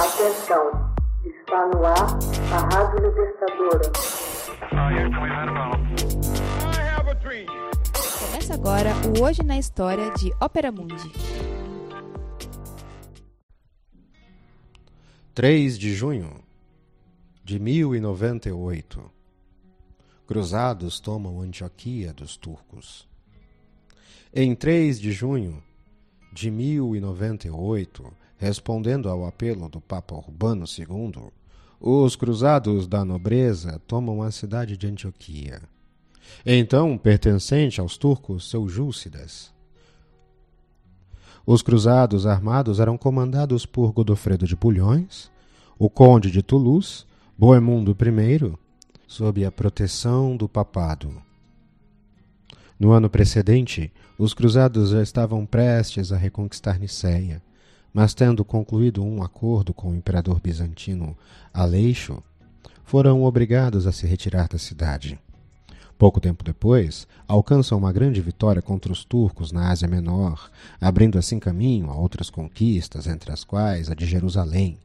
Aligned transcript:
Atenção, 0.00 0.94
está 1.26 1.66
no 1.66 1.84
ar 1.84 2.18
a 2.54 2.74
Rádio 2.74 3.06
Libertadora. 3.06 3.92
Começa 8.18 8.54
agora 8.54 8.92
o 9.06 9.22
Hoje 9.22 9.42
na 9.42 9.58
História 9.58 10.10
de 10.12 10.32
Ópera 10.40 10.72
Mundi. 10.72 11.12
3 15.34 15.78
de 15.78 15.94
junho 15.94 16.42
de 17.44 17.58
1098. 17.58 19.10
Cruzados 20.26 20.98
tomam 20.98 21.42
Antioquia 21.42 22.14
dos 22.14 22.38
turcos. 22.38 23.06
Em 24.32 24.54
3 24.54 24.98
de 24.98 25.12
junho 25.12 25.62
de 26.32 26.50
1098, 26.50 28.29
respondendo 28.40 29.10
ao 29.10 29.26
apelo 29.26 29.68
do 29.68 29.82
Papa 29.82 30.14
Urbano 30.14 30.64
II, 30.64 31.30
os 31.78 32.16
cruzados 32.16 32.88
da 32.88 33.04
nobreza 33.04 33.78
tomam 33.86 34.22
a 34.22 34.30
cidade 34.30 34.78
de 34.78 34.86
Antioquia, 34.86 35.60
então 36.44 36.96
pertencente 36.96 37.82
aos 37.82 37.98
turcos 37.98 38.48
seljúcidas. 38.48 39.52
Os 41.44 41.60
cruzados 41.60 42.26
armados 42.26 42.80
eram 42.80 42.96
comandados 42.96 43.66
por 43.66 43.92
Godofredo 43.92 44.46
de 44.46 44.56
Bulhões, 44.56 45.30
o 45.78 45.90
conde 45.90 46.30
de 46.30 46.42
Toulouse, 46.42 47.04
Boemundo 47.36 47.94
I, 47.94 48.54
sob 49.06 49.44
a 49.44 49.52
proteção 49.52 50.34
do 50.34 50.48
papado. 50.48 51.12
No 52.78 52.92
ano 52.92 53.10
precedente, 53.10 53.92
os 54.18 54.32
cruzados 54.32 54.90
já 54.90 55.02
estavam 55.02 55.44
prestes 55.44 56.10
a 56.10 56.16
reconquistar 56.16 56.78
Nicéia, 56.78 57.42
mas 57.92 58.14
tendo 58.14 58.44
concluído 58.44 59.04
um 59.04 59.22
acordo 59.22 59.74
com 59.74 59.90
o 59.90 59.94
imperador 59.94 60.40
bizantino 60.40 61.16
Aleixo, 61.52 62.22
foram 62.84 63.24
obrigados 63.24 63.86
a 63.86 63.92
se 63.92 64.06
retirar 64.06 64.48
da 64.48 64.58
cidade. 64.58 65.18
Pouco 65.96 66.18
tempo 66.18 66.42
depois, 66.42 67.06
alcançam 67.28 67.76
uma 67.76 67.92
grande 67.92 68.20
vitória 68.20 68.62
contra 68.62 68.90
os 68.90 69.04
turcos 69.04 69.52
na 69.52 69.70
Ásia 69.70 69.86
Menor, 69.86 70.50
abrindo 70.80 71.18
assim 71.18 71.38
caminho 71.38 71.90
a 71.90 71.94
outras 71.94 72.30
conquistas, 72.30 73.06
entre 73.06 73.30
as 73.30 73.44
quais 73.44 73.90
a 73.90 73.94
de 73.94 74.06
Jerusalém, 74.06 74.78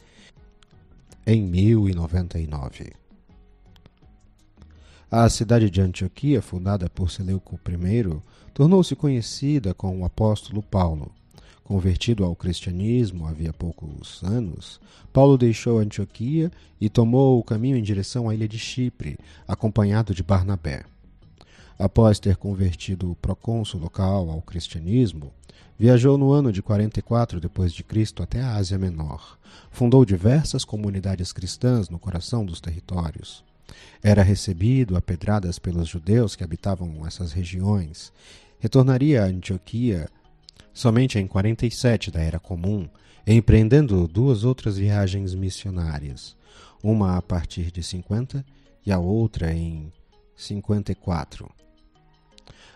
em 1.26 1.42
1099. 1.42 2.92
A 5.10 5.30
cidade 5.30 5.70
de 5.70 5.80
Antioquia, 5.80 6.42
fundada 6.42 6.90
por 6.90 7.10
Seleuco 7.10 7.58
I, 7.66 8.22
tornou-se 8.54 8.96
conhecida 8.96 9.74
com 9.74 10.02
o 10.02 10.06
apóstolo 10.06 10.62
Paulo. 10.62 11.12
Convertido 11.66 12.24
ao 12.24 12.36
cristianismo 12.36 13.26
havia 13.26 13.52
poucos 13.52 14.22
anos, 14.24 14.80
Paulo 15.12 15.36
deixou 15.36 15.80
Antioquia 15.80 16.52
e 16.80 16.90
tomou 16.90 17.40
o 17.40 17.44
caminho 17.44 17.76
em 17.76 17.82
direção 17.82 18.30
à 18.30 18.36
ilha 18.36 18.48
de 18.48 18.60
Chipre, 18.60 19.18
acompanhado 19.48 20.14
de 20.14 20.22
Barnabé. 20.22 20.84
Após 21.80 22.20
ter 22.20 22.38
convertido 22.38 23.10
o 23.10 23.16
procônsul 23.16 23.82
local 23.82 24.30
ao 24.30 24.44
cristianismo, 24.44 25.34
viajou 25.78 26.20
no 26.20 26.32
ano 26.32 26.52
de 26.52 26.62
44 26.62 27.42
depois 27.42 27.74
de 27.74 27.84
Cristo 27.84 28.22
até 28.22 28.42
a 28.42 28.58
Ásia 28.58 28.78
Menor. 28.78 29.36
Fundou 29.72 30.06
diversas 30.06 30.64
comunidades 30.64 31.34
cristãs 31.34 31.90
no 31.90 31.98
coração 31.98 32.46
dos 32.46 32.62
territórios. 32.62 33.44
Era 34.04 34.22
recebido 34.22 34.96
a 34.96 35.02
pedradas 35.02 35.58
pelos 35.58 35.88
judeus 35.88 36.36
que 36.36 36.44
habitavam 36.44 37.08
essas 37.08 37.32
regiões. 37.32 38.14
Retornaria 38.60 39.24
a 39.24 39.26
Antioquia 39.26 40.08
somente 40.76 41.18
em 41.18 41.26
47 41.26 42.12
da 42.12 42.20
Era 42.20 42.38
Comum, 42.38 42.88
empreendendo 43.26 44.06
duas 44.10 44.44
outras 44.44 44.78
viagens 44.78 45.34
missionárias, 45.34 46.36
uma 46.84 47.16
a 47.16 47.22
partir 47.22 47.72
de 47.72 47.82
50 47.82 48.46
e 48.86 48.92
a 48.92 49.00
outra 49.00 49.54
em 49.54 49.92
54. 50.36 51.50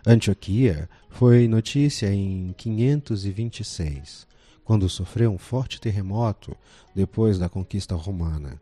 Antioquia 0.08 0.90
foi 1.10 1.46
notícia 1.46 2.12
em 2.12 2.56
526, 2.58 4.26
quando 4.64 4.88
sofreu 4.88 5.30
um 5.32 5.38
forte 5.38 5.82
terremoto 5.82 6.56
depois 6.96 7.38
da 7.38 7.50
conquista 7.50 7.96
romana. 7.96 8.62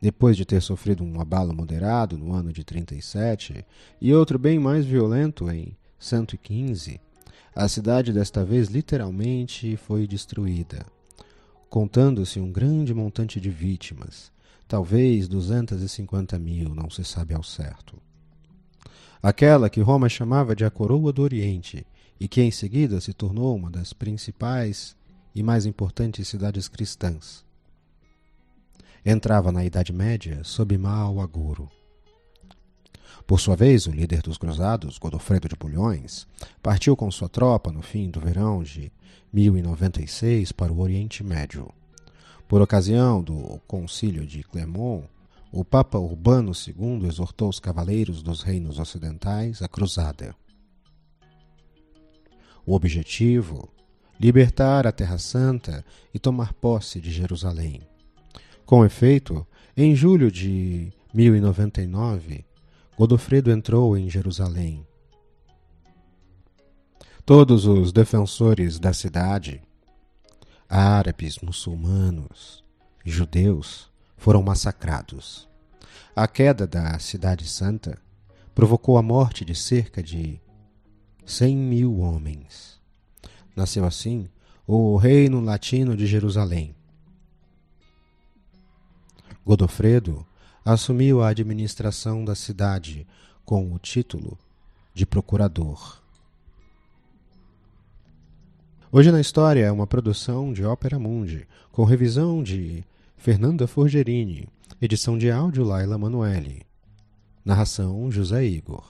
Depois 0.00 0.34
de 0.34 0.46
ter 0.46 0.62
sofrido 0.62 1.04
um 1.04 1.20
abalo 1.20 1.54
moderado 1.54 2.16
no 2.16 2.32
ano 2.32 2.54
de 2.54 2.64
37 2.64 3.66
e 4.00 4.14
outro 4.14 4.38
bem 4.38 4.58
mais 4.58 4.86
violento 4.86 5.50
em 5.50 5.76
115, 5.98 6.98
a 7.54 7.68
cidade 7.68 8.12
desta 8.12 8.44
vez 8.44 8.68
literalmente 8.68 9.76
foi 9.76 10.06
destruída, 10.06 10.84
contando-se 11.68 12.40
um 12.40 12.50
grande 12.50 12.94
montante 12.94 13.40
de 13.40 13.50
vítimas, 13.50 14.32
talvez 14.66 15.28
250 15.28 16.38
mil, 16.38 16.74
não 16.74 16.88
se 16.88 17.04
sabe 17.04 17.34
ao 17.34 17.42
certo. 17.42 17.96
Aquela 19.22 19.68
que 19.68 19.80
Roma 19.80 20.08
chamava 20.08 20.56
de 20.56 20.64
a 20.64 20.70
Coroa 20.70 21.12
do 21.12 21.22
Oriente 21.22 21.86
e 22.18 22.26
que 22.26 22.40
em 22.40 22.50
seguida 22.50 23.00
se 23.00 23.12
tornou 23.12 23.56
uma 23.56 23.70
das 23.70 23.92
principais 23.92 24.96
e 25.34 25.42
mais 25.42 25.66
importantes 25.66 26.28
cidades 26.28 26.68
cristãs 26.68 27.44
entrava 29.04 29.50
na 29.50 29.64
Idade 29.64 29.92
Média 29.92 30.42
sob 30.44 30.76
mau 30.76 31.20
agouro. 31.20 31.70
Por 33.30 33.38
sua 33.38 33.54
vez, 33.54 33.86
o 33.86 33.92
líder 33.92 34.22
dos 34.22 34.36
cruzados, 34.36 34.98
Godofredo 34.98 35.48
de 35.48 35.54
Bulhões, 35.54 36.26
partiu 36.60 36.96
com 36.96 37.08
sua 37.12 37.28
tropa 37.28 37.70
no 37.70 37.80
fim 37.80 38.10
do 38.10 38.18
verão 38.18 38.60
de 38.60 38.90
1096 39.32 40.50
para 40.50 40.72
o 40.72 40.80
Oriente 40.80 41.22
Médio. 41.22 41.72
Por 42.48 42.60
ocasião 42.60 43.22
do 43.22 43.60
Concílio 43.68 44.26
de 44.26 44.42
Clermont, 44.42 45.06
o 45.52 45.64
Papa 45.64 45.96
Urbano 45.96 46.50
II 46.50 47.06
exortou 47.06 47.48
os 47.48 47.60
cavaleiros 47.60 48.20
dos 48.20 48.42
reinos 48.42 48.80
ocidentais 48.80 49.62
à 49.62 49.68
cruzada. 49.68 50.34
O 52.66 52.74
objetivo: 52.74 53.68
libertar 54.18 54.88
a 54.88 54.92
Terra 54.92 55.18
Santa 55.18 55.84
e 56.12 56.18
tomar 56.18 56.52
posse 56.54 57.00
de 57.00 57.12
Jerusalém. 57.12 57.80
Com 58.66 58.84
efeito, 58.84 59.46
em 59.76 59.94
julho 59.94 60.32
de 60.32 60.92
1099, 61.14 62.49
Godofredo 63.00 63.50
entrou 63.50 63.96
em 63.96 64.10
Jerusalém. 64.10 64.86
Todos 67.24 67.64
os 67.64 67.92
defensores 67.92 68.78
da 68.78 68.92
cidade, 68.92 69.62
árabes, 70.68 71.38
muçulmanos, 71.38 72.62
judeus, 73.02 73.90
foram 74.18 74.42
massacrados. 74.42 75.48
A 76.14 76.28
queda 76.28 76.66
da 76.66 76.98
Cidade 76.98 77.48
Santa 77.48 77.98
provocou 78.54 78.98
a 78.98 79.02
morte 79.02 79.46
de 79.46 79.54
cerca 79.54 80.02
de 80.02 80.38
cem 81.24 81.56
mil 81.56 82.00
homens. 82.00 82.78
Nasceu 83.56 83.86
assim 83.86 84.28
o 84.66 84.98
Reino 84.98 85.40
Latino 85.40 85.96
de 85.96 86.06
Jerusalém, 86.06 86.76
Godofredo 89.42 90.26
assumiu 90.64 91.22
a 91.22 91.28
administração 91.28 92.24
da 92.24 92.34
cidade 92.34 93.06
com 93.44 93.72
o 93.72 93.78
título 93.78 94.38
de 94.92 95.06
procurador. 95.06 96.00
Hoje 98.92 99.10
na 99.10 99.20
História 99.20 99.64
é 99.64 99.72
uma 99.72 99.86
produção 99.86 100.52
de 100.52 100.64
Ópera 100.64 100.98
Mundi, 100.98 101.46
com 101.70 101.84
revisão 101.84 102.42
de 102.42 102.84
Fernanda 103.16 103.66
Forgerini, 103.66 104.48
edição 104.82 105.16
de 105.16 105.30
áudio 105.30 105.64
Laila 105.64 105.96
Manuelle, 105.96 106.66
narração 107.44 108.10
José 108.10 108.44
Igor. 108.44 108.84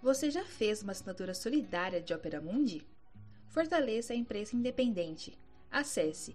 Você 0.00 0.30
já 0.30 0.44
fez 0.44 0.82
uma 0.82 0.92
assinatura 0.92 1.34
solidária 1.34 2.00
de 2.00 2.14
Ópera 2.14 2.40
Mundi? 2.40 2.86
Fortaleça 3.48 4.12
a 4.12 4.16
imprensa 4.16 4.54
independente. 4.54 5.36
Acesse 5.70 6.34